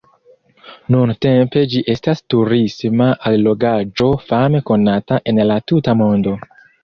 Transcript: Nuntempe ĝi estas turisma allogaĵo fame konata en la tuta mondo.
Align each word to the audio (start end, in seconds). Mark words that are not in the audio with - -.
Nuntempe 0.93 1.61
ĝi 1.73 1.81
estas 1.93 2.23
turisma 2.35 3.09
allogaĵo 3.31 4.09
fame 4.31 4.63
konata 4.71 5.19
en 5.33 5.43
la 5.51 5.59
tuta 5.73 5.95
mondo. 6.03 6.35